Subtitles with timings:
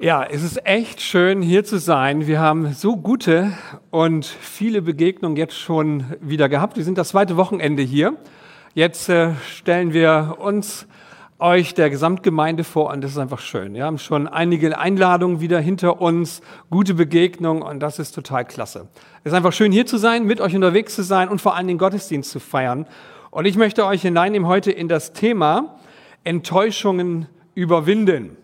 [0.00, 2.28] Ja, es ist echt schön, hier zu sein.
[2.28, 3.52] Wir haben so gute
[3.90, 6.76] und viele Begegnungen jetzt schon wieder gehabt.
[6.76, 8.14] Wir sind das zweite Wochenende hier.
[8.74, 10.86] Jetzt äh, stellen wir uns
[11.40, 13.74] euch der Gesamtgemeinde vor und das ist einfach schön.
[13.74, 18.86] Wir haben schon einige Einladungen wieder hinter uns, gute Begegnungen und das ist total klasse.
[19.24, 21.66] Es ist einfach schön hier zu sein, mit euch unterwegs zu sein und vor allem
[21.66, 22.86] den Gottesdienst zu feiern.
[23.32, 25.74] Und ich möchte euch hineinnehmen heute in das Thema
[26.22, 27.26] Enttäuschungen
[27.56, 28.36] überwinden.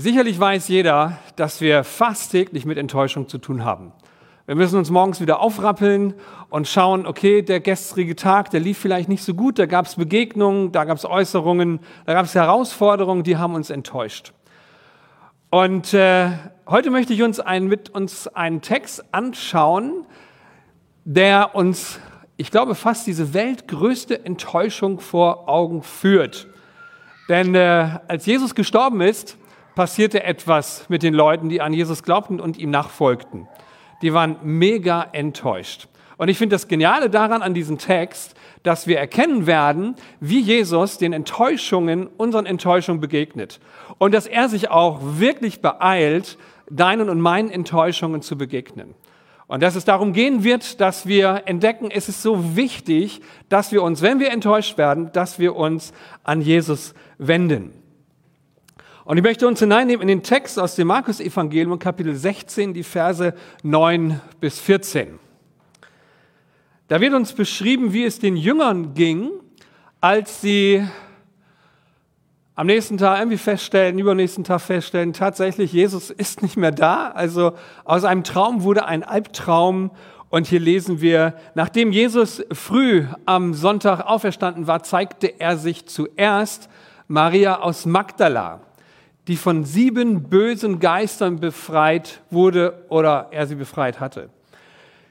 [0.00, 3.90] Sicherlich weiß jeder, dass wir fast täglich mit Enttäuschung zu tun haben.
[4.46, 6.14] Wir müssen uns morgens wieder aufrappeln
[6.50, 9.96] und schauen, okay, der gestrige Tag, der lief vielleicht nicht so gut, da gab es
[9.96, 14.32] Begegnungen, da gab es Äußerungen, da gab es Herausforderungen, die haben uns enttäuscht.
[15.50, 16.30] Und äh,
[16.68, 20.06] heute möchte ich uns ein, mit uns einen Text anschauen,
[21.04, 21.98] der uns,
[22.36, 26.46] ich glaube, fast diese weltgrößte Enttäuschung vor Augen führt.
[27.28, 29.36] Denn äh, als Jesus gestorben ist,
[29.78, 33.46] passierte etwas mit den Leuten, die an Jesus glaubten und ihm nachfolgten.
[34.02, 35.86] Die waren mega enttäuscht.
[36.16, 40.98] Und ich finde das Geniale daran an diesem Text, dass wir erkennen werden, wie Jesus
[40.98, 43.60] den Enttäuschungen, unseren Enttäuschungen begegnet.
[43.98, 48.96] Und dass er sich auch wirklich beeilt, deinen und meinen Enttäuschungen zu begegnen.
[49.46, 53.84] Und dass es darum gehen wird, dass wir entdecken, es ist so wichtig, dass wir
[53.84, 55.92] uns, wenn wir enttäuscht werden, dass wir uns
[56.24, 57.87] an Jesus wenden.
[59.08, 63.32] Und ich möchte uns hineinnehmen in den Text aus dem Markus-Evangelium, Kapitel 16, die Verse
[63.62, 65.18] 9 bis 14.
[66.88, 69.30] Da wird uns beschrieben, wie es den Jüngern ging,
[70.02, 70.86] als sie
[72.54, 77.08] am nächsten Tag irgendwie feststellen, übernächsten Tag feststellen, tatsächlich, Jesus ist nicht mehr da.
[77.08, 77.54] Also
[77.86, 79.90] aus einem Traum wurde ein Albtraum.
[80.28, 86.68] Und hier lesen wir, nachdem Jesus früh am Sonntag auferstanden war, zeigte er sich zuerst
[87.06, 88.67] Maria aus Magdala
[89.28, 94.30] die von sieben bösen Geistern befreit wurde oder er sie befreit hatte.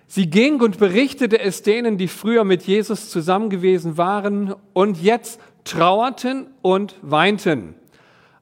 [0.08, 5.40] Sie ging und berichtete es denen, die früher mit Jesus zusammen gewesen waren und jetzt
[5.66, 7.76] trauerten und weinten.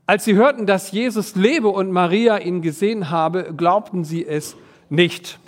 [0.06, 4.56] Als sie hörten, dass Jesus lebe und Maria ihn gesehen habe, glaubten sie es
[4.90, 5.40] nicht.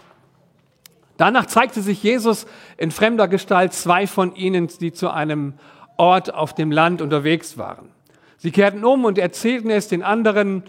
[1.16, 2.48] Danach zeigte sich Jesus
[2.78, 5.54] in fremder Gestalt zwei von ihnen, die zu einem
[5.98, 7.90] Ort auf dem Land unterwegs waren.
[8.38, 10.64] Sie kehrten um und erzählten es den anderen,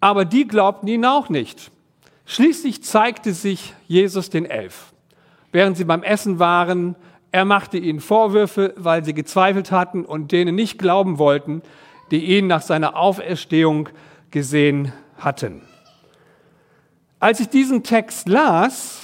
[0.00, 1.70] aber die glaubten ihn auch nicht.
[2.26, 4.92] Schließlich zeigte sich Jesus den Elf.
[5.52, 6.96] Während sie beim Essen waren,
[7.30, 11.62] er machte ihnen Vorwürfe, weil sie gezweifelt hatten und denen nicht glauben wollten,
[12.10, 13.88] die ihn nach seiner Auferstehung
[14.30, 15.62] gesehen hatten.
[17.20, 19.02] Als ich diesen Text las,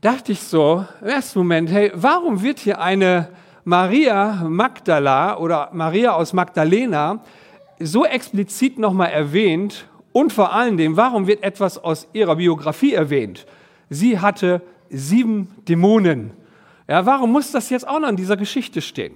[0.00, 3.28] dachte ich so, im ersten Moment, hey, warum wird hier eine
[3.64, 7.20] Maria Magdala oder Maria aus Magdalena
[7.78, 13.46] so explizit nochmal erwähnt und vor allen Dingen, warum wird etwas aus ihrer Biografie erwähnt?
[13.88, 16.32] Sie hatte sieben Dämonen.
[16.88, 19.14] Ja, warum muss das jetzt auch noch in dieser Geschichte stehen?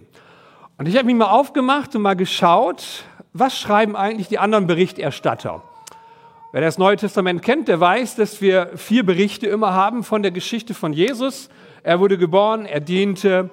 [0.79, 5.63] Und ich habe mich mal aufgemacht und mal geschaut, was schreiben eigentlich die anderen Berichterstatter?
[6.53, 10.31] Wer das Neue Testament kennt, der weiß, dass wir vier Berichte immer haben von der
[10.31, 11.49] Geschichte von Jesus.
[11.83, 13.51] Er wurde geboren, er diente,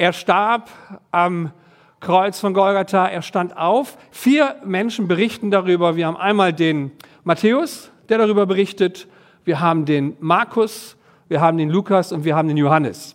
[0.00, 0.70] er starb
[1.10, 1.52] am
[2.00, 3.98] Kreuz von Golgatha, er stand auf.
[4.10, 5.94] Vier Menschen berichten darüber.
[5.94, 9.08] Wir haben einmal den Matthäus, der darüber berichtet.
[9.44, 10.96] Wir haben den Markus,
[11.28, 13.14] wir haben den Lukas und wir haben den Johannes.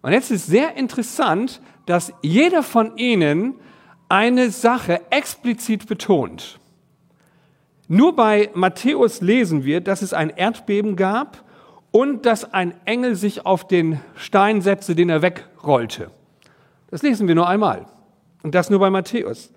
[0.00, 3.56] Und jetzt ist sehr interessant, dass jeder von ihnen
[4.08, 6.58] eine Sache explizit betont.
[7.86, 11.44] Nur bei Matthäus lesen wir, dass es ein Erdbeben gab
[11.90, 16.10] und dass ein Engel sich auf den Stein setzte, den er wegrollte.
[16.90, 17.86] Das lesen wir nur einmal.
[18.42, 19.52] Und das nur bei Matthäus.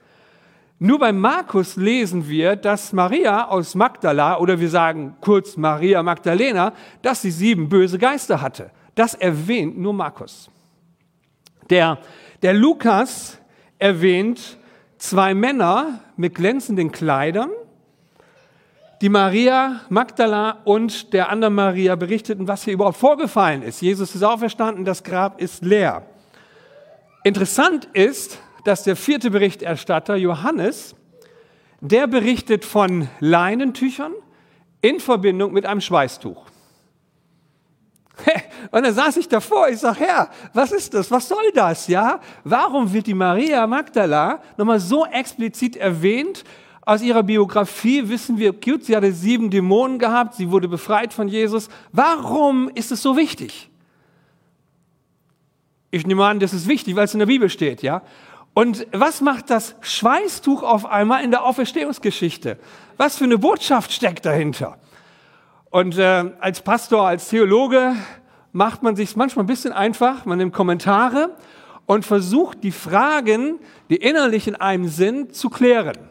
[0.80, 6.74] Nur bei Markus lesen wir, dass Maria aus Magdala, oder wir sagen kurz Maria Magdalena,
[7.04, 8.72] dass sie sieben böse Geister hatte.
[8.96, 10.50] Das erwähnt nur Markus.
[11.70, 12.00] Der,
[12.42, 13.38] der Lukas
[13.78, 14.58] erwähnt
[14.98, 17.52] zwei Männer mit glänzenden Kleidern,
[19.02, 23.82] die Maria Magdala und der anderen Maria berichteten, was hier überhaupt vorgefallen ist.
[23.82, 26.06] Jesus ist auferstanden, das Grab ist leer.
[27.24, 30.96] Interessant ist, dass der vierte Berichterstatter Johannes,
[31.80, 34.14] der berichtet von Leinentüchern
[34.82, 36.46] in Verbindung mit einem Schweißtuch.
[38.72, 41.10] Und dann saß ich davor, ich sage, Herr, was ist das?
[41.10, 41.88] Was soll das?
[41.88, 42.20] Ja?
[42.44, 46.44] Warum wird die Maria Magdala nochmal so explizit erwähnt?
[46.92, 51.30] Aus ihrer Biografie wissen wir, gut, sie hatte sieben Dämonen gehabt, sie wurde befreit von
[51.30, 51.70] Jesus.
[51.94, 53.70] Warum ist es so wichtig?
[55.90, 58.02] Ich nehme an, das ist wichtig, weil es in der Bibel steht, ja.
[58.54, 62.60] Und was macht das Schweißtuch auf einmal in der Auferstehungsgeschichte?
[62.98, 64.78] Was für eine Botschaft steckt dahinter?
[65.70, 67.96] Und äh, als Pastor, als Theologe
[68.52, 70.26] macht man sich manchmal ein bisschen einfach.
[70.26, 71.38] Man nimmt Kommentare
[71.86, 73.60] und versucht die Fragen,
[73.90, 76.11] die innerlich in einem sind, zu klären.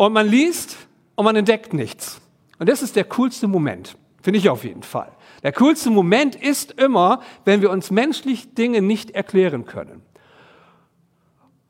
[0.00, 0.78] Und man liest
[1.14, 2.22] und man entdeckt nichts.
[2.58, 5.12] Und das ist der coolste Moment, finde ich auf jeden Fall.
[5.42, 10.00] Der coolste Moment ist immer, wenn wir uns menschlich Dinge nicht erklären können.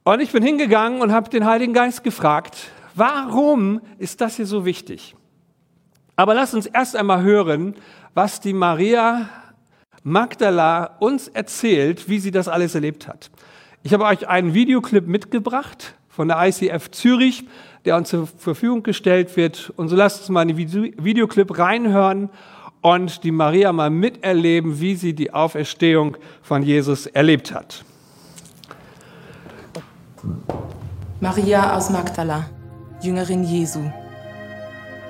[0.05, 4.65] Und ich bin hingegangen und habe den Heiligen Geist gefragt, warum ist das hier so
[4.65, 5.17] wichtig?
[6.15, 7.75] Aber lasst uns erst einmal hören,
[8.15, 9.29] was die Maria
[10.05, 13.29] Magdala uns erzählt, wie sie das alles erlebt hat.
[13.83, 17.45] Ich habe euch einen Videoclip mitgebracht von der ICF Zürich,
[17.85, 19.73] der uns zur Verfügung gestellt wird.
[19.77, 20.59] Und so lasst uns mal in den
[21.03, 22.29] Videoclip reinhören
[22.83, 27.85] und die Maria mal miterleben, wie sie die Auferstehung von Jesus erlebt hat.
[31.21, 32.47] Maria aus Magdala,
[33.01, 33.81] Jüngerin Jesu.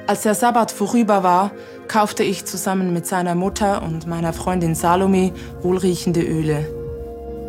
[0.07, 1.53] Als der Sabbat vorüber war,
[1.87, 5.33] kaufte ich zusammen mit seiner Mutter und meiner Freundin Salome
[5.63, 6.67] wohlriechende Öle.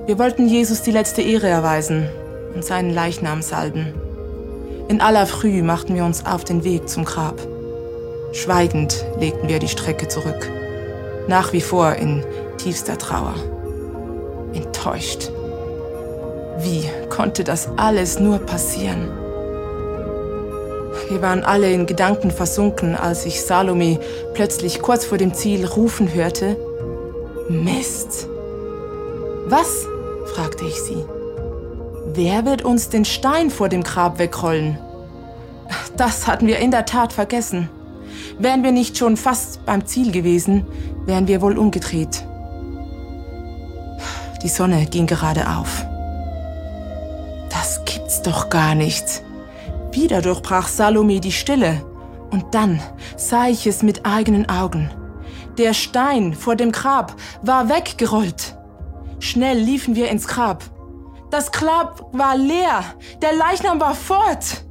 [0.06, 2.08] Wir wollten Jesus die letzte Ehre erweisen
[2.54, 3.94] und seinen Leichnam salben.
[4.88, 7.40] In aller Früh machten wir uns auf den Weg zum Grab.
[8.34, 10.50] Schweigend legten wir die Strecke zurück,
[11.28, 12.24] nach wie vor in
[12.58, 13.36] tiefster Trauer.
[14.54, 15.32] Enttäuscht.
[16.60, 19.10] Wie konnte das alles nur passieren?
[21.10, 24.00] Wir waren alle in Gedanken versunken, als ich Salome
[24.34, 26.56] plötzlich kurz vor dem Ziel rufen hörte.
[27.50, 28.28] Mist!
[29.48, 29.88] Was?
[30.34, 31.04] fragte ich sie.
[32.14, 34.78] Wer wird uns den Stein vor dem Grab wegrollen?
[35.96, 37.70] Das hatten wir in der Tat vergessen.
[38.38, 40.66] Wären wir nicht schon fast beim Ziel gewesen,
[41.06, 42.26] wären wir wohl umgedreht.
[44.44, 45.86] Die Sonne ging gerade auf.
[47.50, 49.24] Das gibt's doch gar nicht.
[49.94, 51.82] Wieder durchbrach Salome die Stille.
[52.30, 52.82] Und dann
[53.16, 54.90] sah ich es mit eigenen Augen.
[55.58, 58.58] Der Stein vor dem Grab war weggerollt.
[59.20, 60.64] Schnell liefen wir ins Grab.
[61.32, 62.84] Das Grab war leer.
[63.22, 64.66] Der Leichnam war fort.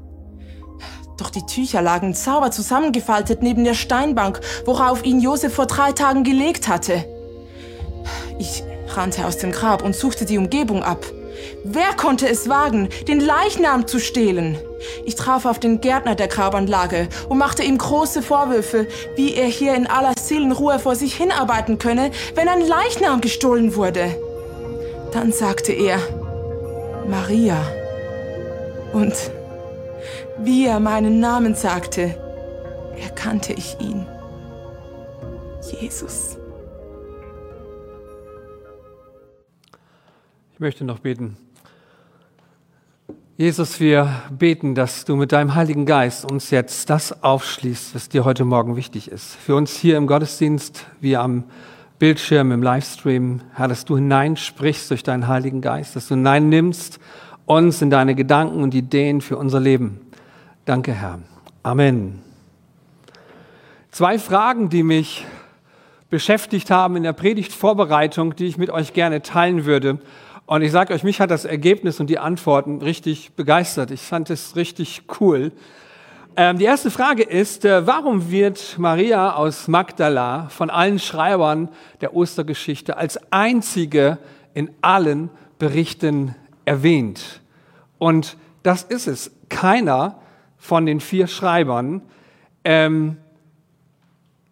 [1.16, 6.22] Doch die Tücher lagen sauber zusammengefaltet neben der Steinbank, worauf ihn Josef vor drei Tagen
[6.22, 7.04] gelegt hatte.
[8.38, 11.04] Ich rannte aus dem Grab und suchte die Umgebung ab.
[11.64, 14.58] Wer konnte es wagen, den Leichnam zu stehlen?
[15.06, 18.86] Ich traf auf den Gärtner der Grabanlage und machte ihm große Vorwürfe,
[19.16, 24.14] wie er hier in aller Seelenruhe vor sich hinarbeiten könne, wenn ein Leichnam gestohlen wurde.
[25.12, 25.98] Dann sagte er,
[27.08, 27.60] Maria.
[28.92, 29.14] Und
[30.38, 32.14] wie er meinen Namen sagte,
[33.00, 34.06] erkannte ich ihn.
[35.80, 36.38] Jesus.
[40.52, 41.36] Ich möchte noch beten.
[43.36, 48.26] Jesus, wir beten, dass du mit deinem Heiligen Geist uns jetzt das aufschließt, was dir
[48.26, 49.34] heute Morgen wichtig ist.
[49.34, 51.44] Für uns hier im Gottesdienst, wie am
[52.00, 56.98] Bildschirm, im Livestream, Herr, dass du hineinsprichst durch deinen Heiligen Geist, dass du hineinnimmst
[57.44, 60.00] uns in deine Gedanken und Ideen für unser Leben.
[60.64, 61.18] Danke, Herr.
[61.62, 62.22] Amen.
[63.90, 65.26] Zwei Fragen, die mich
[66.08, 69.98] beschäftigt haben in der Predigtvorbereitung, die ich mit euch gerne teilen würde.
[70.46, 73.90] Und ich sage euch, mich hat das Ergebnis und die Antworten richtig begeistert.
[73.90, 75.52] Ich fand es richtig cool.
[76.42, 81.68] Ähm, die erste Frage ist, äh, warum wird Maria aus Magdala von allen Schreibern
[82.00, 84.16] der Ostergeschichte als einzige
[84.54, 85.28] in allen
[85.58, 87.42] Berichten erwähnt?
[87.98, 89.30] Und das ist es.
[89.50, 90.18] Keiner
[90.56, 92.00] von den vier Schreibern
[92.64, 93.18] ähm,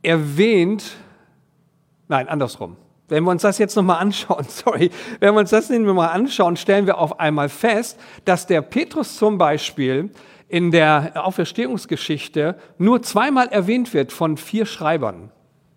[0.02, 0.92] erwähnt,
[2.08, 2.76] nein, andersrum.
[3.08, 4.90] Wenn wir uns das jetzt nochmal anschauen, sorry,
[5.20, 9.38] wenn wir uns das mal anschauen, stellen wir auf einmal fest, dass der Petrus zum
[9.38, 10.10] Beispiel
[10.48, 15.30] in der Auferstehungsgeschichte nur zweimal erwähnt wird von vier Schreibern.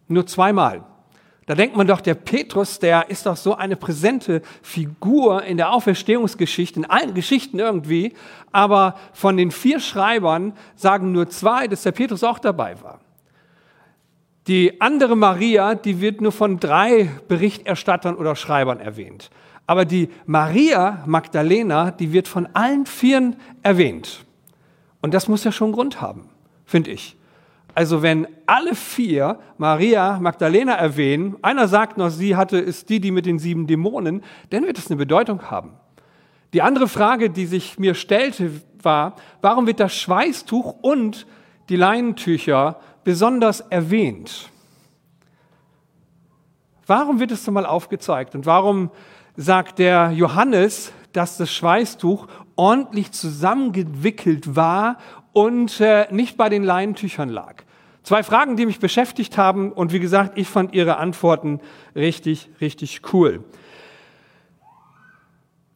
[0.07, 0.83] Nur zweimal.
[1.45, 5.73] Da denkt man doch, der Petrus, der ist doch so eine präsente Figur in der
[5.73, 8.13] Auferstehungsgeschichte, in allen Geschichten irgendwie.
[8.51, 12.99] Aber von den vier Schreibern sagen nur zwei, dass der Petrus auch dabei war.
[14.47, 19.29] Die andere Maria, die wird nur von drei Berichterstattern oder Schreibern erwähnt.
[19.67, 24.25] Aber die Maria Magdalena, die wird von allen Vieren erwähnt.
[25.01, 26.29] Und das muss ja schon Grund haben,
[26.65, 27.15] finde ich.
[27.73, 33.11] Also wenn alle vier Maria Magdalena erwähnen, einer sagt noch, sie hatte, ist die, die
[33.11, 35.73] mit den sieben Dämonen, dann wird das eine Bedeutung haben.
[36.53, 41.25] Die andere Frage, die sich mir stellte, war, warum wird das Schweißtuch und
[41.69, 44.49] die Leinentücher besonders erwähnt?
[46.87, 48.35] Warum wird es mal aufgezeigt?
[48.35, 48.91] Und warum
[49.37, 52.27] sagt der Johannes, dass das Schweißtuch
[52.61, 54.99] ordentlich zusammengewickelt war
[55.33, 57.63] und äh, nicht bei den Leinentüchern lag.
[58.03, 61.59] Zwei Fragen, die mich beschäftigt haben und wie gesagt, ich fand Ihre Antworten
[61.95, 63.43] richtig, richtig cool.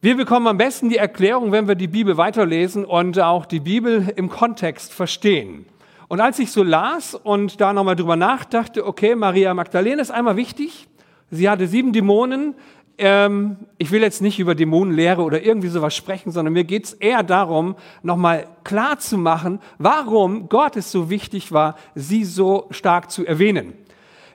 [0.00, 4.12] Wir bekommen am besten die Erklärung, wenn wir die Bibel weiterlesen und auch die Bibel
[4.14, 5.66] im Kontext verstehen.
[6.06, 10.36] Und als ich so las und da nochmal drüber nachdachte, okay, Maria Magdalena ist einmal
[10.36, 10.86] wichtig.
[11.32, 12.54] Sie hatte sieben Dämonen.
[12.98, 16.92] Ähm, ich will jetzt nicht über Dämonenlehre oder irgendwie sowas sprechen, sondern mir geht es
[16.94, 23.10] eher darum, nochmal klar zu machen, warum Gott es so wichtig war, sie so stark
[23.10, 23.74] zu erwähnen.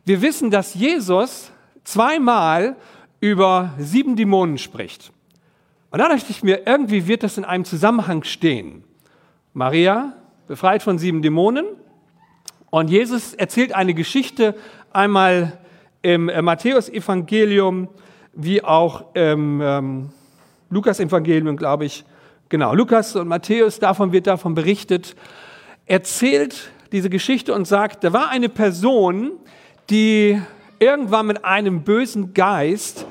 [0.06, 1.52] Wir wissen, dass Jesus
[1.84, 2.76] zweimal
[3.20, 5.12] über sieben Dämonen spricht.
[5.92, 8.84] Und da dachte ich mir, irgendwie wird das in einem Zusammenhang stehen.
[9.54, 10.14] Maria
[10.48, 11.66] befreit von sieben Dämonen.
[12.70, 14.56] Und Jesus erzählt eine Geschichte
[14.92, 15.60] einmal
[16.02, 17.90] im äh, Matthäus-Evangelium
[18.34, 20.10] wie auch im ähm,
[20.70, 22.06] Lukas-Evangelium, glaube ich.
[22.50, 25.16] Genau, Lukas und Matthäus, davon wird davon berichtet.
[25.86, 29.32] Erzählt diese Geschichte und sagt, da war eine Person,
[29.90, 30.42] die
[30.80, 33.06] irgendwann mit einem bösen Geist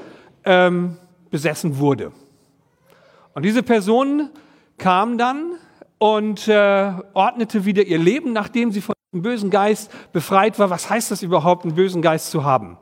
[0.44, 0.96] ähm,
[1.30, 2.12] besessen wurde.
[3.34, 4.30] Und diese Person
[4.76, 5.52] kam dann
[5.98, 10.70] und äh, ordnete wieder ihr Leben, nachdem sie von dem bösen Geist befreit war.
[10.70, 12.78] Was heißt das überhaupt, einen bösen Geist zu haben?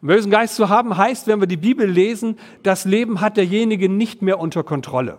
[0.00, 3.88] Einen bösen Geist zu haben heißt, wenn wir die Bibel lesen, das Leben hat derjenige
[3.88, 5.18] nicht mehr unter Kontrolle.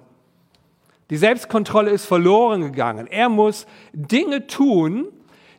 [1.09, 3.07] Die Selbstkontrolle ist verloren gegangen.
[3.07, 5.07] Er muss Dinge tun,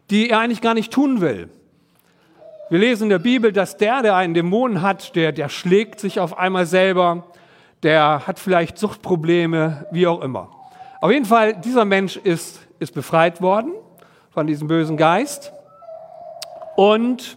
[0.08, 1.50] die er eigentlich gar nicht tun will.
[2.70, 6.20] Wir lesen in der Bibel, dass der, der einen Dämon hat, der, der schlägt sich
[6.20, 7.24] auf einmal selber,
[7.82, 10.50] der hat vielleicht Suchtprobleme, wie auch immer.
[11.00, 13.72] Auf jeden Fall, dieser Mensch ist, ist befreit worden
[14.30, 15.52] von diesem bösen Geist
[16.76, 17.36] und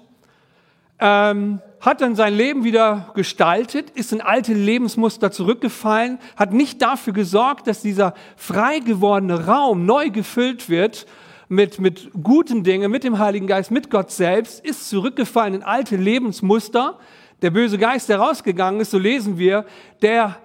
[1.00, 7.12] ähm, hat dann sein Leben wieder gestaltet, ist in alte Lebensmuster zurückgefallen, hat nicht dafür
[7.12, 11.06] gesorgt, dass dieser frei gewordene Raum neu gefüllt wird
[11.50, 15.98] mit, mit guten Dingen, mit dem Heiligen Geist, mit Gott selbst, ist zurückgefallen in alte
[15.98, 16.98] Lebensmuster.
[17.42, 19.66] Der böse Geist, der rausgegangen ist, so lesen wir,
[20.02, 20.38] der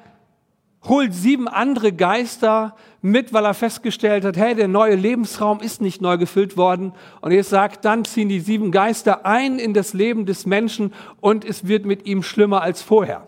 [0.84, 6.00] holt sieben andere Geister mit, weil er festgestellt hat, hey, der neue Lebensraum ist nicht
[6.00, 6.92] neu gefüllt worden.
[7.20, 11.44] Und er sagt, dann ziehen die sieben Geister ein in das Leben des Menschen und
[11.44, 13.26] es wird mit ihm schlimmer als vorher.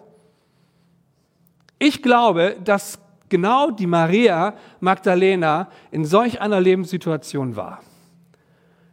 [1.78, 7.80] Ich glaube, dass genau die Maria Magdalena in solch einer Lebenssituation war.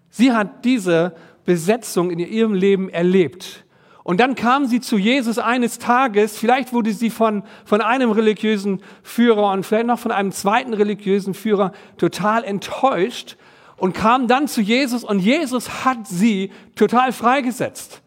[0.09, 3.65] Sie hat diese Besetzung in ihrem Leben erlebt.
[4.07, 8.81] Und dann kam sie zu Jesus eines Tages, vielleicht wurde sie von, von einem religiösen
[9.03, 13.35] Führer und vielleicht noch von einem zweiten religiösen Führer total enttäuscht
[13.75, 18.01] und kam dann zu Jesus und Jesus hat sie total freigesetzt.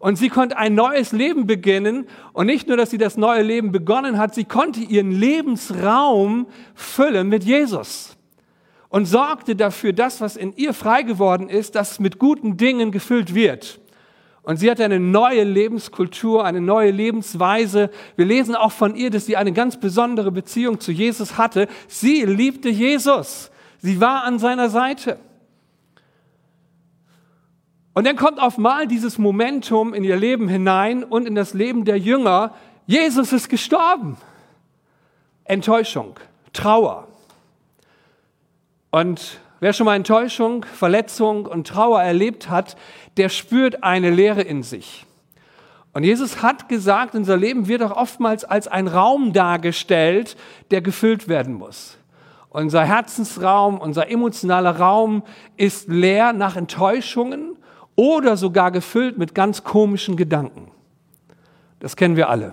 [0.00, 2.08] Und sie konnte ein neues Leben beginnen.
[2.32, 7.28] Und nicht nur, dass sie das neue Leben begonnen hat, sie konnte ihren Lebensraum füllen
[7.28, 8.16] mit Jesus.
[8.88, 13.36] Und sorgte dafür, dass was in ihr frei geworden ist, dass mit guten Dingen gefüllt
[13.36, 13.78] wird.
[14.44, 17.90] Und sie hatte eine neue Lebenskultur, eine neue Lebensweise.
[18.14, 21.66] Wir lesen auch von ihr, dass sie eine ganz besondere Beziehung zu Jesus hatte.
[21.88, 23.50] Sie liebte Jesus.
[23.78, 25.18] Sie war an seiner Seite.
[27.94, 31.86] Und dann kommt auf mal dieses Momentum in ihr Leben hinein und in das Leben
[31.86, 32.54] der Jünger.
[32.86, 34.18] Jesus ist gestorben.
[35.44, 36.18] Enttäuschung,
[36.52, 37.08] Trauer.
[38.90, 42.76] Und wer schon mal Enttäuschung, Verletzung und Trauer erlebt hat,
[43.16, 45.06] der spürt eine Leere in sich.
[45.94, 50.36] Und Jesus hat gesagt, unser Leben wird auch oftmals als ein Raum dargestellt,
[50.70, 51.96] der gefüllt werden muss.
[52.50, 55.22] Unser Herzensraum, unser emotionaler Raum
[55.56, 57.56] ist leer nach Enttäuschungen
[57.96, 60.70] oder sogar gefüllt mit ganz komischen Gedanken.
[61.80, 62.52] Das kennen wir alle.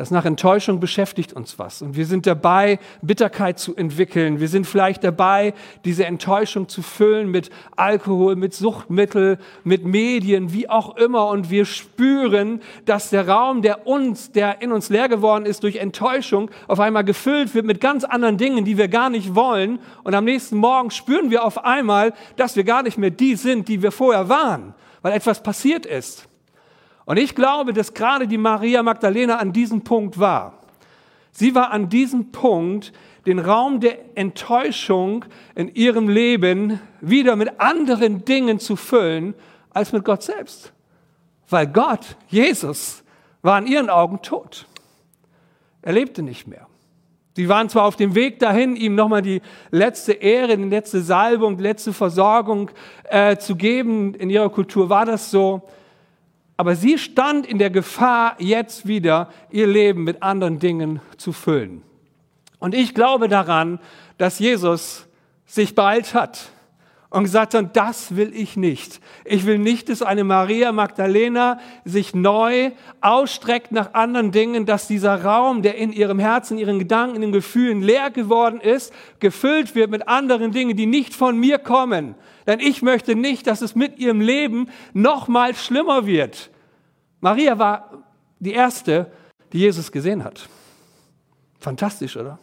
[0.00, 1.82] Das nach Enttäuschung beschäftigt uns was.
[1.82, 4.40] Und wir sind dabei, Bitterkeit zu entwickeln.
[4.40, 5.52] Wir sind vielleicht dabei,
[5.84, 11.26] diese Enttäuschung zu füllen mit Alkohol, mit Suchtmittel, mit Medien, wie auch immer.
[11.26, 15.76] Und wir spüren, dass der Raum, der uns, der in uns leer geworden ist durch
[15.76, 19.80] Enttäuschung, auf einmal gefüllt wird mit ganz anderen Dingen, die wir gar nicht wollen.
[20.02, 23.68] Und am nächsten Morgen spüren wir auf einmal, dass wir gar nicht mehr die sind,
[23.68, 26.29] die wir vorher waren, weil etwas passiert ist.
[27.10, 30.60] Und ich glaube, dass gerade die Maria Magdalena an diesem Punkt war.
[31.32, 32.92] Sie war an diesem Punkt,
[33.26, 35.24] den Raum der Enttäuschung
[35.56, 39.34] in ihrem Leben wieder mit anderen Dingen zu füllen
[39.70, 40.72] als mit Gott selbst.
[41.48, 43.02] Weil Gott, Jesus,
[43.42, 44.68] war in ihren Augen tot.
[45.82, 46.68] Er lebte nicht mehr.
[47.34, 51.56] Sie waren zwar auf dem Weg dahin, ihm nochmal die letzte Ehre, die letzte Salbung,
[51.56, 52.70] die letzte Versorgung
[53.08, 54.14] äh, zu geben.
[54.14, 55.62] In ihrer Kultur war das so.
[56.60, 61.80] Aber sie stand in der Gefahr, jetzt wieder ihr Leben mit anderen Dingen zu füllen.
[62.58, 63.80] Und ich glaube daran,
[64.18, 65.06] dass Jesus
[65.46, 66.50] sich beeilt hat
[67.08, 69.00] und gesagt hat, das will ich nicht.
[69.24, 75.24] Ich will nicht, dass eine Maria Magdalena sich neu ausstreckt nach anderen Dingen, dass dieser
[75.24, 79.90] Raum, der in ihrem Herzen, ihren Gedanken, in den Gefühlen leer geworden ist, gefüllt wird
[79.90, 82.16] mit anderen Dingen, die nicht von mir kommen.
[82.50, 86.50] Denn ich möchte nicht, dass es mit ihrem Leben noch mal schlimmer wird.
[87.20, 88.02] Maria war
[88.40, 89.12] die erste,
[89.52, 90.48] die Jesus gesehen hat.
[91.60, 92.40] Fantastisch, oder?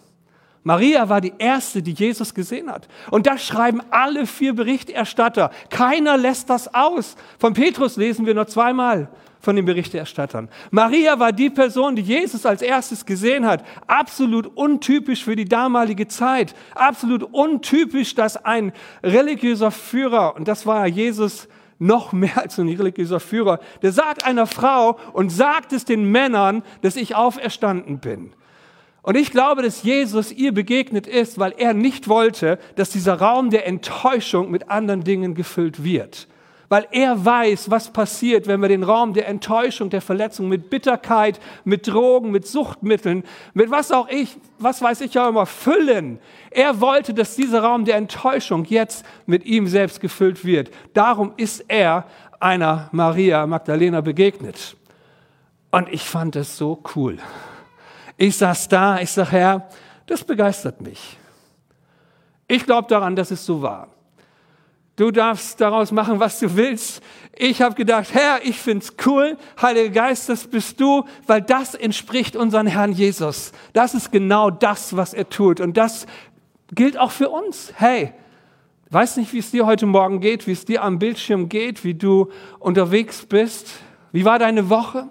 [0.64, 2.88] Maria war die erste, die Jesus gesehen hat.
[3.12, 5.52] Und das schreiben alle vier Berichterstatter.
[5.70, 7.18] Keiner lässt das aus.
[7.38, 10.50] Von Petrus lesen wir nur zweimal von den Berichterstattern.
[10.72, 13.64] Maria war die Person, die Jesus als erstes gesehen hat.
[13.88, 16.56] Absolut untypisch für die damalige Zeit.
[16.76, 21.48] Absolut untypisch, dass ein religiöser Führer, und das war Jesus
[21.80, 26.64] noch mehr als ein religiöser Führer, der sagt einer Frau und sagt es den Männern,
[26.82, 28.34] dass ich auferstanden bin.
[29.04, 33.52] Und ich glaube, dass Jesus ihr begegnet ist, weil er nicht wollte, dass dieser Raum
[33.52, 36.28] der Enttäuschung mit anderen Dingen gefüllt wird.
[36.70, 41.40] Weil er weiß, was passiert, wenn wir den Raum der Enttäuschung, der Verletzung mit Bitterkeit,
[41.64, 46.20] mit Drogen, mit Suchtmitteln, mit was auch ich, was weiß ich auch immer, füllen.
[46.52, 50.70] Er wollte, dass dieser Raum der Enttäuschung jetzt mit ihm selbst gefüllt wird.
[50.94, 52.06] Darum ist er
[52.40, 54.76] einer Maria Magdalena begegnet.
[55.72, 57.18] Und ich fand es so cool.
[58.18, 59.70] Ich saß da, ich sage, Herr,
[60.06, 61.18] das begeistert mich.
[62.48, 63.90] Ich glaube daran, dass es so war.
[64.98, 67.04] Du darfst daraus machen, was du willst.
[67.38, 69.38] Ich habe gedacht, Herr, ich find's cool.
[69.62, 73.52] Heiliger Geist, das bist du, weil das entspricht unserem Herrn Jesus.
[73.74, 75.62] Das ist genau das, was er tut.
[75.62, 76.08] Und das
[76.74, 77.74] gilt auch für uns.
[77.76, 78.12] Hey,
[78.90, 81.94] weiß nicht, wie es dir heute Morgen geht, wie es dir am Bildschirm geht, wie
[81.94, 83.70] du unterwegs bist.
[84.12, 85.08] Wie war deine Woche?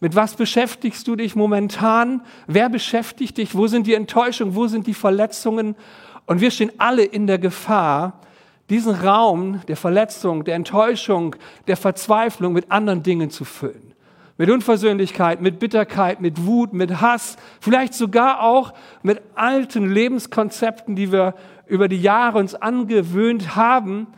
[0.00, 2.22] Mit was beschäftigst du dich momentan?
[2.46, 3.54] Wer beschäftigt dich?
[3.54, 4.54] Wo sind die Enttäuschungen?
[4.54, 5.76] Wo sind die Verletzungen?
[6.24, 8.22] Und wir stehen alle in der Gefahr,
[8.68, 11.36] diesen Raum der Verletzung, der Enttäuschung,
[11.66, 13.94] der Verzweiflung mit anderen Dingen zu füllen.
[14.38, 21.10] Mit Unversöhnlichkeit, mit Bitterkeit, mit Wut, mit Hass, vielleicht sogar auch mit alten Lebenskonzepten, die
[21.10, 21.34] wir
[21.66, 24.08] über die Jahre uns angewöhnt haben.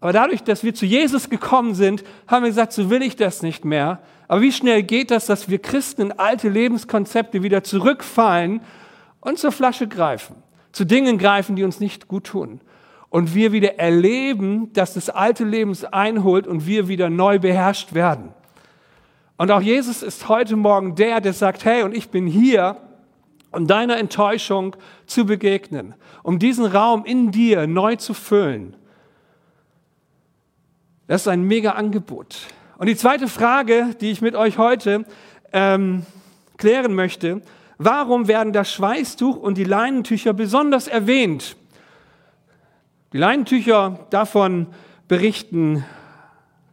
[0.00, 3.42] Aber dadurch, dass wir zu Jesus gekommen sind, haben wir gesagt, so will ich das
[3.42, 4.00] nicht mehr.
[4.28, 8.60] Aber wie schnell geht das, dass wir Christen in alte Lebenskonzepte wieder zurückfallen
[9.20, 10.36] und zur Flasche greifen,
[10.70, 12.60] zu Dingen greifen, die uns nicht gut tun.
[13.16, 17.94] Und wir wieder erleben, dass das alte Leben uns einholt und wir wieder neu beherrscht
[17.94, 18.34] werden.
[19.38, 22.76] Und auch Jesus ist heute Morgen der, der sagt, hey, und ich bin hier,
[23.52, 24.76] um deiner Enttäuschung
[25.06, 28.76] zu begegnen, um diesen Raum in dir neu zu füllen.
[31.06, 32.36] Das ist ein mega Angebot.
[32.76, 35.06] Und die zweite Frage, die ich mit euch heute
[35.54, 36.04] ähm,
[36.58, 37.40] klären möchte,
[37.78, 41.56] warum werden das Schweißtuch und die Leinentücher besonders erwähnt?
[43.12, 44.66] Die Leinentücher, davon
[45.06, 45.84] berichten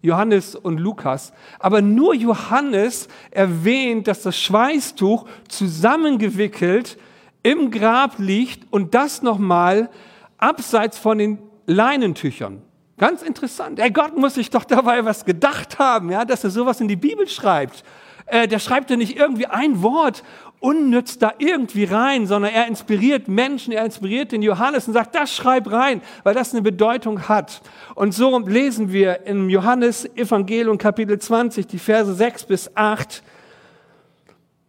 [0.01, 1.31] Johannes und Lukas.
[1.59, 6.97] Aber nur Johannes erwähnt, dass das Schweißtuch zusammengewickelt
[7.43, 9.89] im Grab liegt und das nochmal
[10.37, 12.61] abseits von den Leinentüchern.
[12.97, 13.79] Ganz interessant.
[13.79, 16.95] Ey, Gott muss sich doch dabei was gedacht haben, ja, dass er sowas in die
[16.95, 17.83] Bibel schreibt.
[18.25, 20.23] Äh, der schreibt ja nicht irgendwie ein Wort
[20.63, 25.35] unnütz da irgendwie rein, sondern er inspiriert Menschen, er inspiriert den Johannes und sagt, das
[25.35, 27.61] schreib rein, weil das eine Bedeutung hat.
[27.95, 33.21] Und so lesen wir im Johannes Evangelium Kapitel 20, die Verse 6 bis 8.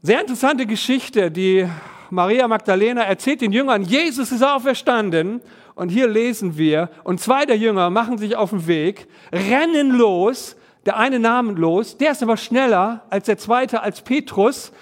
[0.03, 1.69] Sehr interessante Geschichte, die
[2.11, 5.43] Maria Magdalena erzählt den Jüngern, Jesus ist auferstanden
[5.77, 10.57] und hier lesen wir, und zwei der Jünger machen sich auf den Weg, rennen los,
[10.87, 14.73] der eine namenlos, der ist aber schneller als der zweite, als Petrus.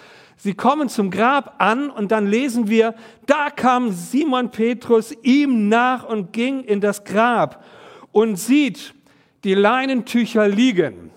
[0.44, 6.02] Sie kommen zum Grab an und dann lesen wir, da kam Simon Petrus ihm nach
[6.02, 7.64] und ging in das Grab
[8.10, 8.92] und sieht
[9.44, 11.12] die Leinentücher liegen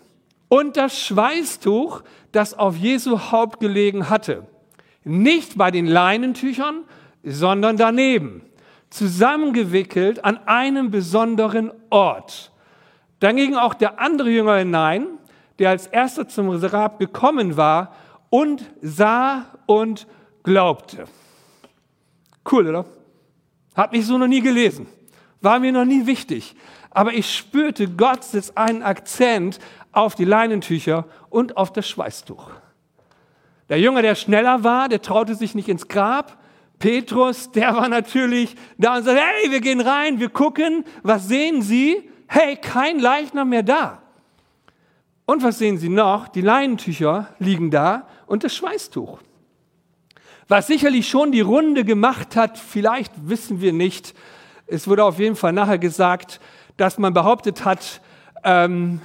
[0.47, 4.45] und das Schweißtuch, das auf Jesu Haupt gelegen hatte.
[5.03, 6.83] Nicht bei den Leinentüchern,
[7.23, 8.43] sondern daneben
[8.91, 12.51] zusammengewickelt an einem besonderen Ort.
[13.21, 15.07] Dann ging auch der andere Jünger hinein,
[15.57, 17.91] der als erster zum Grab gekommen war
[18.29, 20.07] und sah und
[20.43, 21.05] glaubte.
[22.49, 22.85] Cool, oder?
[23.75, 24.87] Hab ich so noch nie gelesen.
[25.41, 26.55] War mir noch nie wichtig.
[26.91, 29.59] Aber ich spürte, Gott setzt einen Akzent
[29.91, 32.51] auf die Leinentücher und auf das Schweißtuch.
[33.69, 36.37] Der Jünger, der schneller war, der traute sich nicht ins Grab,
[36.79, 41.61] Petrus, der war natürlich da und sagt, hey, wir gehen rein, wir gucken, was sehen
[41.61, 42.09] Sie?
[42.27, 44.01] Hey, kein Leichnam mehr da.
[45.25, 46.27] Und was sehen Sie noch?
[46.27, 49.19] Die Leinentücher liegen da und das Schweißtuch.
[50.47, 54.13] Was sicherlich schon die Runde gemacht hat, vielleicht wissen wir nicht.
[54.67, 56.39] Es wurde auf jeden Fall nachher gesagt,
[56.77, 58.01] dass man behauptet hat,
[58.43, 59.01] ähm,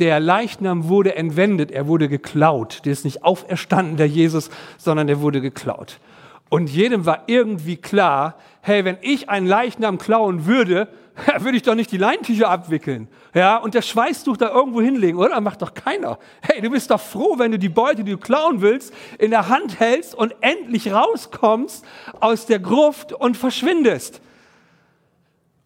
[0.00, 2.80] der Leichnam wurde entwendet, er wurde geklaut.
[2.84, 6.00] Der ist nicht auferstanden, der Jesus, sondern er wurde geklaut.
[6.48, 10.88] Und jedem war irgendwie klar, hey, wenn ich einen Leichnam klauen würde,
[11.40, 15.40] würde ich doch nicht die Leintücher abwickeln, ja, und das Schweißtuch da irgendwo hinlegen, oder?
[15.40, 16.18] Macht doch keiner.
[16.40, 19.48] Hey, du bist doch froh, wenn du die Beute, die du klauen willst, in der
[19.48, 21.84] Hand hältst und endlich rauskommst
[22.20, 24.20] aus der Gruft und verschwindest.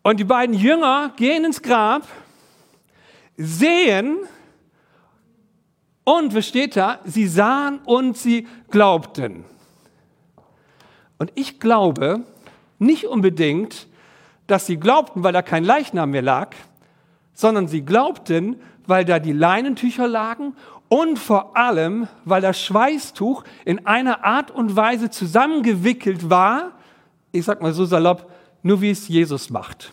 [0.02, 2.06] Und die beiden Jünger gehen ins Grab,
[3.36, 4.18] sehen
[6.04, 7.00] und, was steht da?
[7.04, 9.44] Sie sahen und sie glaubten.
[11.16, 12.20] Und ich glaube
[12.78, 13.86] nicht unbedingt,
[14.46, 16.54] dass sie glaubten, weil da kein Leichnam mehr lag,
[17.32, 20.54] sondern sie glaubten, weil da die Leinentücher lagen
[20.88, 26.72] und vor allem, weil das Schweißtuch in einer Art und Weise zusammengewickelt war,
[27.32, 28.30] ich sag mal so salopp,
[28.62, 29.92] nur wie es Jesus macht.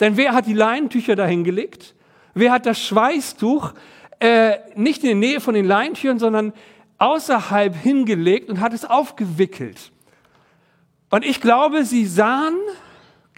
[0.00, 1.94] Denn wer hat die Leinentücher dahin gelegt?
[2.34, 3.72] Wer hat das Schweißtuch
[4.18, 6.52] äh, nicht in der Nähe von den Leinentüchern, sondern
[6.98, 9.91] außerhalb hingelegt und hat es aufgewickelt?
[11.12, 12.56] Und ich glaube, sie sahen,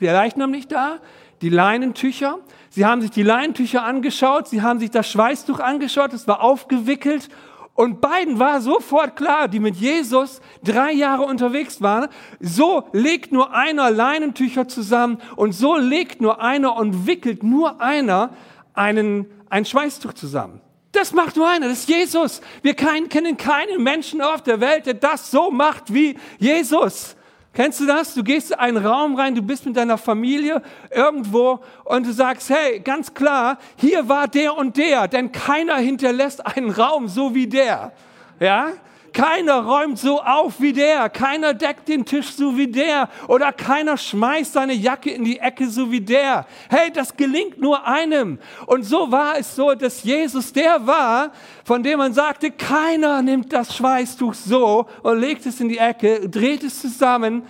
[0.00, 1.00] der Leichnam nicht da,
[1.42, 2.38] die Leinentücher.
[2.70, 7.28] Sie haben sich die Leinentücher angeschaut, sie haben sich das Schweißtuch angeschaut, es war aufgewickelt.
[7.74, 12.08] Und beiden war sofort klar, die mit Jesus drei Jahre unterwegs waren,
[12.38, 18.30] so legt nur einer Leinentücher zusammen und so legt nur einer und wickelt nur einer
[18.74, 20.60] einen, ein Schweißtuch zusammen.
[20.92, 22.40] Das macht nur einer, das ist Jesus.
[22.62, 27.16] Wir kennen keinen Menschen auf der Welt, der das so macht wie Jesus.
[27.54, 28.14] Kennst du das?
[28.14, 32.50] Du gehst in einen Raum rein, du bist mit deiner Familie irgendwo und du sagst,
[32.50, 37.46] hey, ganz klar, hier war der und der, denn keiner hinterlässt einen Raum so wie
[37.46, 37.92] der.
[38.40, 38.72] Ja?
[39.14, 43.96] Keiner räumt so auf wie der, keiner deckt den Tisch so wie der oder keiner
[43.96, 46.46] schmeißt seine Jacke in die Ecke so wie der.
[46.68, 48.40] Hey, das gelingt nur einem.
[48.66, 51.31] Und so war es so, dass Jesus der war,
[51.64, 56.29] von dem man sagte, keiner nimmt das Schweißtuch so und legt es in die Ecke,
[56.29, 57.44] dreht es zusammen,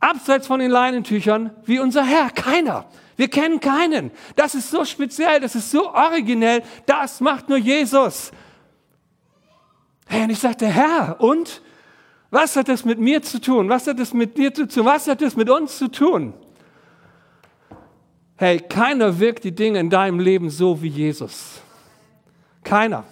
[0.00, 2.30] abseits von den Leinentüchern, wie unser Herr.
[2.30, 2.84] Keiner.
[3.16, 4.10] Wir kennen keinen.
[4.34, 8.32] Das ist so speziell, das ist so originell, das macht nur Jesus.
[10.06, 11.62] Hey, und ich sagte, Herr, und?
[12.30, 13.68] Was hat das mit mir zu tun?
[13.68, 14.84] Was hat das mit dir zu tun?
[14.84, 16.34] Was hat das mit uns zu tun?
[18.36, 21.60] Hey, keiner wirkt die Dinge in deinem Leben so wie Jesus.
[22.62, 23.04] Keiner.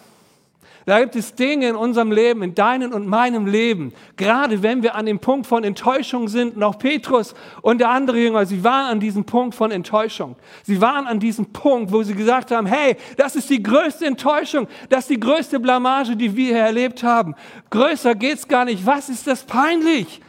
[0.87, 4.94] Da gibt es Dinge in unserem Leben, in deinem und meinem Leben, gerade wenn wir
[4.94, 8.90] an dem Punkt von Enttäuschung sind, und auch Petrus und der andere Jünger, sie waren
[8.90, 10.37] an diesem Punkt von Enttäuschung.
[10.62, 14.68] Sie waren an diesem Punkt, wo sie gesagt haben, hey, das ist die größte Enttäuschung,
[14.90, 17.35] das ist die größte Blamage, die wir hier erlebt haben.
[17.70, 18.85] Größer geht's gar nicht.
[18.85, 20.20] Was ist das peinlich?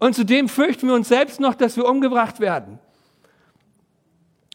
[0.00, 2.80] Und zudem fürchten wir uns selbst noch, dass wir umgebracht werden.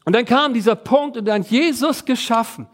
[0.04, 2.66] Und dann kam dieser Punkt und dann Jesus geschaffen.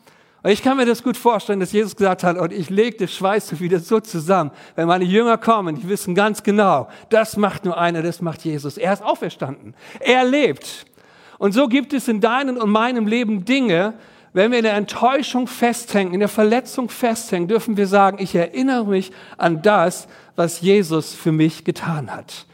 [0.49, 3.13] Und ich kann mir das gut vorstellen, dass Jesus gesagt hat, und ich lege das
[3.13, 4.51] Schweiß wieder so zusammen.
[4.77, 8.79] Wenn meine Jünger kommen, die wissen ganz genau, das macht nur einer, das macht Jesus.
[8.79, 9.75] Er ist auferstanden.
[10.01, 10.87] Er lebt.
[11.37, 13.93] Und so gibt es in deinem und meinem Leben Dinge,
[14.33, 18.87] wenn wir in der Enttäuschung festhängen, in der Verletzung festhängen, dürfen wir sagen, ich erinnere
[18.87, 22.47] mich an das, was Jesus für mich getan hat.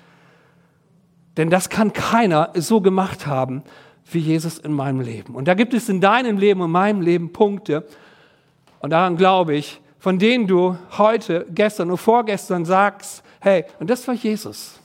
[1.37, 3.63] Denn das kann keiner so gemacht haben,
[4.11, 5.35] wie Jesus in meinem Leben.
[5.35, 7.87] Und da gibt es in deinem Leben und meinem Leben Punkte,
[8.81, 14.07] und daran glaube ich, von denen du heute, gestern und vorgestern sagst, hey, und das
[14.07, 14.79] war Jesus.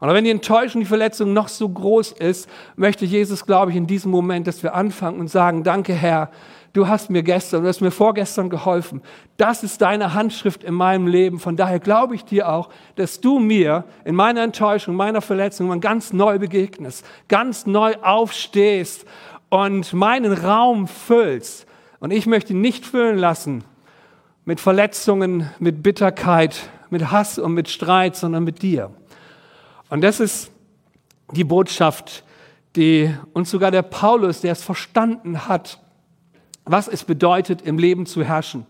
[0.00, 3.86] Und wenn die Enttäuschung, die Verletzung noch so groß ist, möchte Jesus, glaube ich, in
[3.86, 6.30] diesem Moment, dass wir anfangen und sagen, danke Herr,
[6.72, 9.02] du hast mir gestern, du hast mir vorgestern geholfen.
[9.36, 11.38] Das ist deine Handschrift in meinem Leben.
[11.38, 16.12] Von daher glaube ich dir auch, dass du mir in meiner Enttäuschung, meiner Verletzung ganz
[16.12, 19.06] neu begegnest, ganz neu aufstehst
[19.48, 21.66] und meinen Raum füllst.
[22.00, 23.64] Und ich möchte ihn nicht füllen lassen
[24.44, 28.90] mit Verletzungen, mit Bitterkeit, mit Hass und mit Streit, sondern mit dir.
[29.90, 30.50] Und das ist
[31.32, 32.24] die Botschaft,
[32.76, 35.80] die uns sogar der Paulus, der es verstanden hat,
[36.68, 38.66] was es bedeutet, im Leben zu herrschen.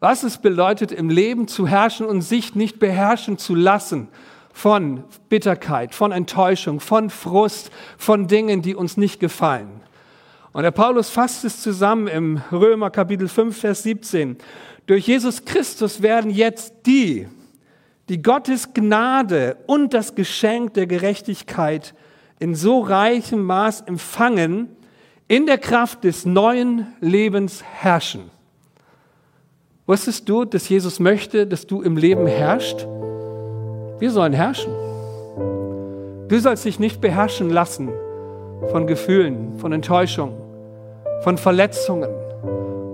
[0.00, 4.08] Was es bedeutet, im Leben zu herrschen und sich nicht beherrschen zu lassen
[4.52, 9.80] von Bitterkeit, von Enttäuschung, von Frust, von Dingen, die uns nicht gefallen.
[10.52, 14.36] Und der Paulus fasst es zusammen im Römer Kapitel 5, Vers 17.
[14.86, 17.28] Durch Jesus Christus werden jetzt die,
[18.08, 21.94] die Gottes Gnade und das Geschenk der Gerechtigkeit
[22.38, 24.68] in so reichem Maß empfangen,
[25.28, 28.30] in der Kraft des neuen Lebens herrschen.
[29.86, 32.86] Wusstest du, dass Jesus möchte, dass du im Leben herrschst?
[33.98, 34.72] Wir sollen herrschen.
[36.28, 37.90] Du sollst dich nicht beherrschen lassen
[38.70, 40.34] von Gefühlen, von Enttäuschung,
[41.22, 42.10] von Verletzungen,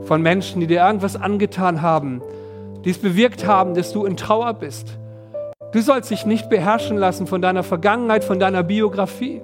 [0.03, 2.20] von Menschen, die dir irgendwas angetan haben,
[2.85, 4.99] die es bewirkt haben, dass du in Trauer bist.
[5.73, 9.40] Du sollst dich nicht beherrschen lassen von deiner Vergangenheit, von deiner Biografie.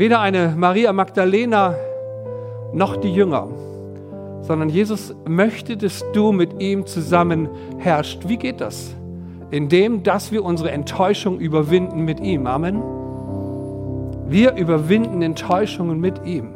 [0.00, 1.74] Weder eine Maria Magdalena
[2.72, 3.48] noch die Jünger,
[4.40, 8.26] sondern Jesus möchte, dass du mit ihm zusammen herrschst.
[8.26, 8.94] Wie geht das?
[9.50, 12.46] Indem, dass wir unsere Enttäuschung überwinden mit ihm.
[12.46, 12.82] Amen.
[14.26, 16.48] Wir überwinden Enttäuschungen mit ihm.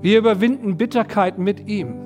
[0.00, 1.96] Wir überwinden Bitterkeit mit ihm.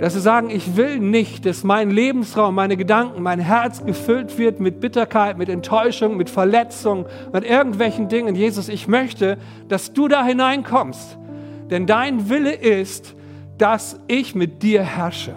[0.00, 4.58] Dass wir sagen, ich will nicht, dass mein Lebensraum, meine Gedanken, mein Herz gefüllt wird
[4.58, 8.34] mit Bitterkeit, mit Enttäuschung, mit Verletzung, mit irgendwelchen Dingen.
[8.34, 9.36] Jesus, ich möchte,
[9.68, 11.18] dass du da hineinkommst.
[11.70, 13.14] Denn dein Wille ist,
[13.58, 15.36] dass ich mit dir herrsche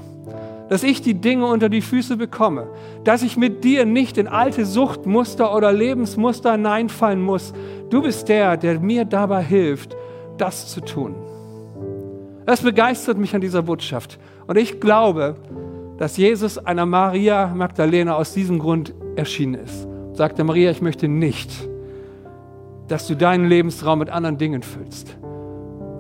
[0.70, 2.68] dass ich die Dinge unter die Füße bekomme,
[3.04, 7.54] dass ich mit dir nicht in alte Suchtmuster oder Lebensmuster hineinfallen muss.
[7.92, 9.96] Du bist der, der mir dabei hilft,
[10.40, 11.14] das zu tun.
[12.48, 14.18] Das begeistert mich an dieser Botschaft.
[14.48, 15.36] Und ich glaube,
[15.98, 19.88] dass Jesus einer Maria Magdalena aus diesem Grund erschienen ist.
[20.14, 21.52] Sagte Maria, ich möchte nicht,
[22.88, 25.18] dass du deinen Lebensraum mit anderen Dingen füllst.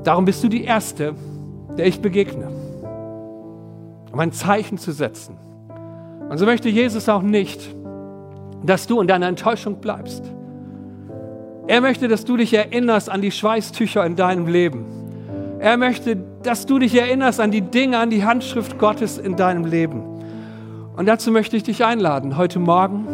[0.03, 1.15] Darum bist du die Erste,
[1.77, 2.63] der ich begegne
[4.13, 5.37] um ein Zeichen zu setzen.
[6.29, 7.75] Und so möchte Jesus auch nicht,
[8.63, 10.23] dass du in deiner Enttäuschung bleibst.
[11.67, 14.85] Er möchte, dass du dich erinnerst an die Schweißtücher in deinem Leben.
[15.63, 19.63] Er möchte, dass du dich erinnerst an die Dinge, an die Handschrift Gottes in deinem
[19.63, 20.03] Leben.
[20.97, 23.07] Und dazu möchte ich dich einladen, heute Morgen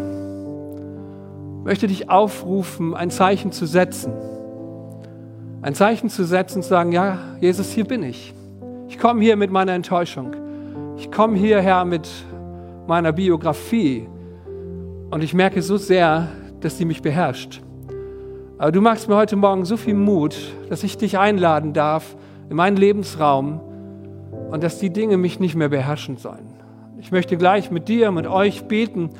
[1.63, 4.13] möchte dich aufrufen, ein Zeichen zu setzen.
[5.61, 8.33] Ein Zeichen zu setzen und zu sagen, ja, Jesus, hier bin ich.
[8.87, 10.35] Ich komme hier mit meiner Enttäuschung.
[10.97, 12.09] Ich komme hierher mit
[12.87, 14.07] meiner Biografie
[15.11, 16.29] und ich merke so sehr,
[16.61, 17.61] dass sie mich beherrscht.
[18.57, 20.35] Aber du machst mir heute Morgen so viel Mut,
[20.67, 22.15] dass ich dich einladen darf
[22.49, 23.61] in meinen Lebensraum
[24.49, 26.47] und dass die Dinge mich nicht mehr beherrschen sollen.
[26.99, 29.11] Ich möchte gleich mit dir, mit euch beten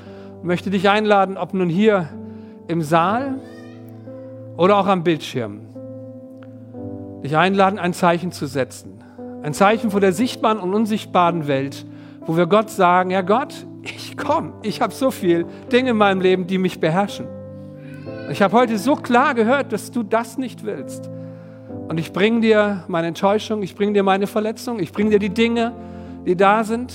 [0.42, 2.10] und möchte dich einladen, ob nun hier
[2.68, 3.36] im Saal
[4.58, 5.62] oder auch am Bildschirm,
[7.24, 9.02] dich einladen, ein Zeichen zu setzen.
[9.42, 11.86] Ein Zeichen vor der sichtbaren und unsichtbaren Welt,
[12.26, 16.20] wo wir Gott sagen, ja Gott, ich komme, ich habe so viele Dinge in meinem
[16.20, 17.28] Leben, die mich beherrschen.
[18.30, 21.10] Ich habe heute so klar gehört, dass du das nicht willst.
[21.89, 25.32] Und ich bringe dir meine Enttäuschung, ich bringe dir meine Verletzung, ich bringe dir die
[25.32, 25.73] Dinge,
[26.25, 26.93] die da sind,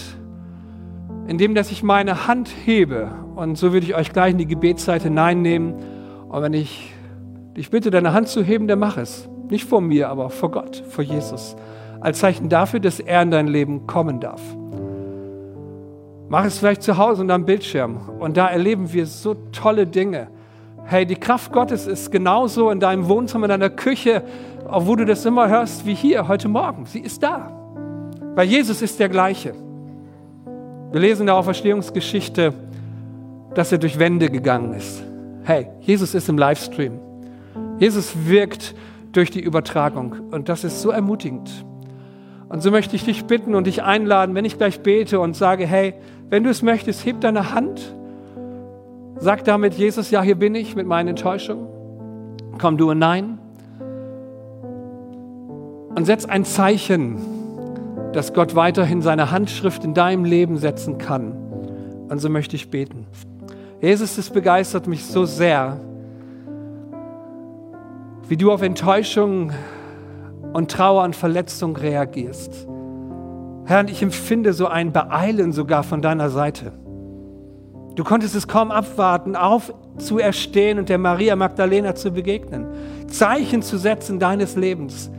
[1.27, 3.11] indem dass ich meine Hand hebe.
[3.35, 5.75] Und so würde ich euch gleich in die Gebetszeit hineinnehmen.
[6.29, 6.93] Und wenn ich
[7.57, 9.29] dich bitte, deine Hand zu heben, dann mach es.
[9.51, 11.57] Nicht vor mir, aber vor Gott, vor Jesus
[12.05, 14.43] als Zeichen dafür, dass er in dein Leben kommen darf.
[16.29, 17.97] Mach es vielleicht zu Hause und am Bildschirm.
[18.19, 20.29] Und da erleben wir so tolle Dinge.
[20.85, 24.23] Hey, die Kraft Gottes ist genauso in deinem Wohnzimmer, in deiner Küche,
[24.69, 26.87] wo du das immer hörst, wie hier heute Morgen.
[26.87, 27.51] Sie ist da.
[28.35, 29.55] Weil Jesus ist der gleiche.
[30.91, 32.55] Wir lesen in der Auferstehungsgeschichte,
[33.55, 35.03] dass er durch Wände gegangen ist.
[35.45, 36.99] Hey, Jesus ist im Livestream.
[37.79, 38.75] Jesus wirkt
[39.13, 40.15] durch die Übertragung.
[40.31, 41.65] Und das ist so ermutigend.
[42.49, 45.67] Und so möchte ich dich bitten und dich einladen, wenn ich gleich bete und sage,
[45.67, 45.95] hey,
[46.31, 47.95] wenn du es möchtest, heb deine Hand.
[49.17, 51.67] Sag damit, Jesus, ja, hier bin ich mit meinen Enttäuschungen.
[52.61, 53.39] Komm du hinein.
[55.95, 57.19] Und setz ein Zeichen,
[58.13, 61.33] dass Gott weiterhin seine Handschrift in deinem Leben setzen kann.
[62.09, 63.07] Und so möchte ich beten.
[63.81, 65.79] Jesus, es begeistert mich so sehr,
[68.29, 69.53] wie du auf Enttäuschung
[70.53, 72.67] und Trauer und Verletzung reagierst.
[73.67, 76.73] Herr, ich empfinde so ein Beeilen sogar von deiner Seite.
[77.95, 82.67] Du konntest es kaum abwarten, aufzuerstehen und der Maria Magdalena zu begegnen,
[83.09, 85.11] Zeichen zu setzen deines Lebens.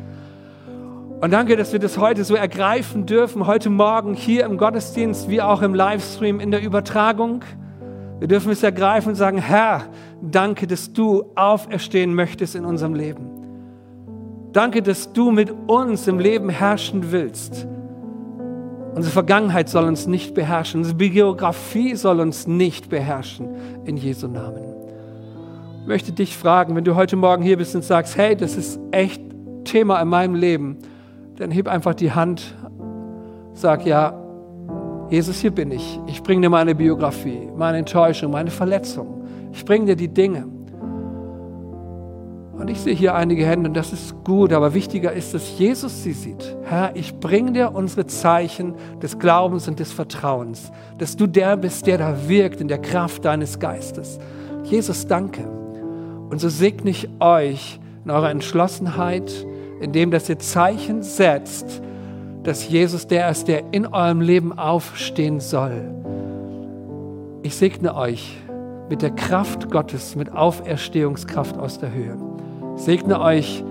[1.22, 5.42] Und danke, dass wir das heute so ergreifen dürfen, heute Morgen hier im Gottesdienst wie
[5.42, 7.42] auch im Livestream in der Übertragung.
[8.20, 9.84] Wir dürfen es ergreifen und sagen, Herr,
[10.22, 13.30] danke, dass du auferstehen möchtest in unserem Leben.
[14.52, 17.66] Danke, dass du mit uns im Leben herrschen willst.
[18.94, 20.82] Unsere Vergangenheit soll uns nicht beherrschen.
[20.82, 23.50] Unsere Biografie soll uns nicht beherrschen.
[23.86, 24.64] In Jesu Namen.
[25.82, 28.80] Ich möchte dich fragen, wenn du heute Morgen hier bist und sagst, hey, das ist
[28.92, 29.22] echt
[29.66, 30.78] Thema in meinem Leben,
[31.38, 32.56] dann heb einfach die Hand.
[33.54, 34.14] Sag, ja,
[35.10, 36.00] Jesus, hier bin ich.
[36.08, 39.24] Ich bringe dir meine Biografie, meine Enttäuschung, meine Verletzung.
[39.54, 40.46] Ich bringe dir die Dinge.
[42.58, 46.04] Und ich sehe hier einige Hände und das ist gut, aber wichtiger ist, dass Jesus
[46.04, 46.56] sie sieht.
[46.64, 51.86] Herr, ich bringe dir unsere Zeichen des Glaubens und des Vertrauens, dass du der bist,
[51.86, 54.20] der da wirkt in der Kraft deines Geistes.
[54.64, 55.46] Jesus, danke.
[56.30, 59.46] Und so segne ich euch in eurer Entschlossenheit,
[59.86, 61.82] indem dass ihr Zeichen setzt,
[62.44, 65.94] dass Jesus der ist, der in eurem Leben aufstehen soll.
[67.44, 68.36] Ich segne euch
[68.90, 72.18] mit der Kraft Gottes, mit Auferstehungskraft aus der Höhe.
[72.76, 73.64] Ich segne euch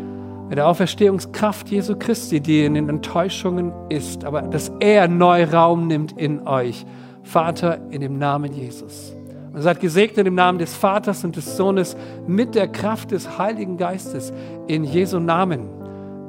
[0.49, 5.89] mit der Auferstehungskraft Jesu Christi, die in den Enttäuschungen ist, aber dass er neu Raum
[5.89, 6.87] nimmt in euch.
[7.25, 9.17] Vater, in dem Namen Jesus.
[9.53, 11.97] Und seid gesegnet im Namen des Vaters und des Sohnes
[12.27, 14.33] mit der Kraft des Heiligen Geistes
[14.69, 15.84] in Jesu Namen.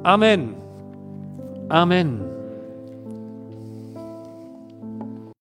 [0.06, 0.54] Amen.
[1.68, 2.35] Amen.